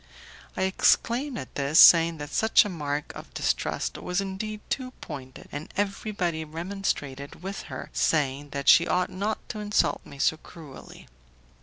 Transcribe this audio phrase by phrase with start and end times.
[0.57, 5.47] I exclaimed at this, saying that such a mark of distrust was indeed too pointed,
[5.51, 11.07] and everybody remonstrated with her, saying that she ought not to insult me so cruelly.